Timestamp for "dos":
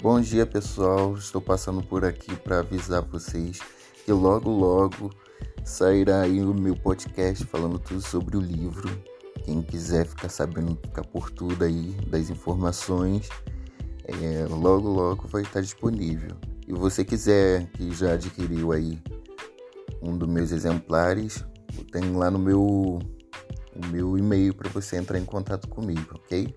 20.16-20.28